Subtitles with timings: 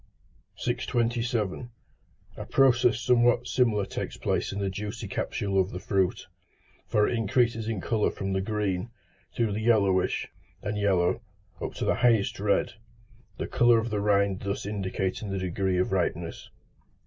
[0.55, 1.69] 627.
[2.35, 6.25] A process somewhat similar takes place in the juicy capsule of the fruit,
[6.87, 8.89] for it increases in colour from the green,
[9.35, 10.27] through the yellowish
[10.63, 11.21] and yellow,
[11.61, 12.73] up to the highest red,
[13.37, 16.49] the colour of the rind thus indicating the degree of ripeness.